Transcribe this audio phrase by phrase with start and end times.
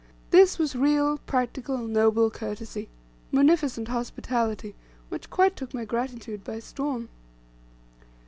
[0.31, 2.89] This was real, practical, noble courtesy,
[3.31, 4.73] munificent hospitality,
[5.09, 7.09] which quite took my gratitude by storm.